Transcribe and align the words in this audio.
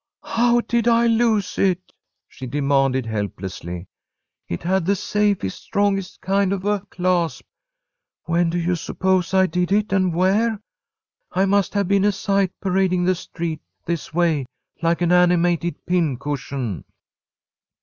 "How 0.23 0.61
did 0.61 0.87
I 0.87 1.05
lose 1.05 1.59
it?" 1.59 1.93
she 2.27 2.47
demanded, 2.47 3.05
helplessly. 3.05 3.85
"It 4.47 4.63
had 4.63 4.87
the 4.87 4.95
safest, 4.95 5.61
strongest 5.61 6.21
kind 6.21 6.51
of 6.51 6.65
a 6.65 6.79
clasp. 6.89 7.45
When 8.23 8.49
do 8.49 8.57
you 8.57 8.73
suppose 8.73 9.31
I 9.31 9.45
did 9.45 9.71
it, 9.71 9.93
and 9.93 10.11
where? 10.15 10.59
I 11.33 11.45
must 11.45 11.75
have 11.75 11.87
been 11.87 12.03
a 12.05 12.11
sight 12.11 12.51
parading 12.59 13.03
the 13.03 13.13
street 13.13 13.61
this 13.85 14.11
way 14.11 14.47
like 14.81 15.03
an 15.03 15.11
animated 15.11 15.85
pincushion." 15.85 16.83